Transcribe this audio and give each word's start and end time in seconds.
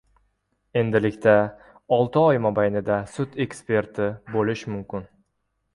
Endilikda 0.79 1.35
olti 1.99 2.21
oy 2.23 2.41
mobaynida 2.47 2.99
sud 3.17 3.39
eksperti 3.47 4.13
bo‘lish 4.37 4.67
mumkin 4.77 5.11